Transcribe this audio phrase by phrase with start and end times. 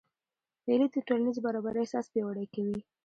[0.65, 2.79] مېلې د ټولنیزي برابرۍ احساس پیاوړی کوي.